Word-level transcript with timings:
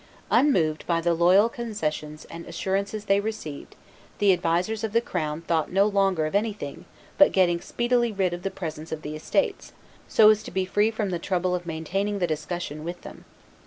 Unmoved 0.31 0.87
by 0.87 0.99
the 0.99 1.13
loyal 1.13 1.47
concessions 1.47 2.25
and 2.25 2.47
assurances 2.47 3.05
they 3.05 3.19
received, 3.19 3.75
the 4.17 4.33
advisers 4.33 4.83
of 4.83 4.93
the 4.93 4.99
crown 4.99 5.41
thought 5.41 5.71
no 5.71 5.85
longer 5.85 6.25
of 6.25 6.33
anything 6.33 6.85
but 7.19 7.31
getting 7.31 7.61
speedily 7.61 8.11
rid 8.11 8.33
of 8.33 8.41
the 8.41 8.49
presence 8.49 8.91
of 8.91 9.03
the 9.03 9.15
estates, 9.15 9.73
so 10.07 10.31
as 10.31 10.41
to 10.41 10.49
be 10.49 10.65
free 10.65 10.89
from 10.89 11.11
the 11.11 11.19
trouble 11.19 11.53
of 11.53 11.67
maintaining 11.67 12.17
the 12.17 12.25
discussion 12.25 12.83
with 12.83 13.01
them. 13.01 13.25